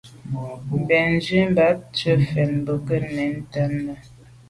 Bènzwi 0.87 1.41
bat 1.55 1.79
tshùa 1.95 2.13
mfèn 2.21 2.51
bo 2.65 2.73
nke 2.79 2.95
nèn 3.15 3.31
ntàne. 3.41 3.93